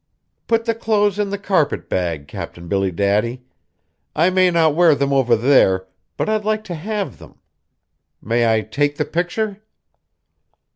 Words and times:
Put 0.47 0.65
the 0.65 0.73
clothes 0.73 1.19
in 1.19 1.29
the 1.29 1.37
carpet 1.37 1.87
bag, 1.87 2.27
Cap'n 2.27 2.67
Billy 2.67 2.89
Daddy; 2.89 3.43
I 4.15 4.31
may 4.31 4.49
not 4.49 4.73
wear 4.73 4.95
them 4.95 5.13
over 5.13 5.35
there, 5.35 5.85
but 6.17 6.27
I'd 6.27 6.43
like 6.43 6.63
to 6.63 6.73
have 6.73 7.19
them. 7.19 7.37
May 8.19 8.51
I 8.51 8.61
take 8.61 8.95
the 8.97 9.05
picture?" 9.05 9.61